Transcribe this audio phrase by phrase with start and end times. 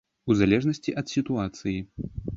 [0.33, 1.79] У залежнасці ад сітуацыі.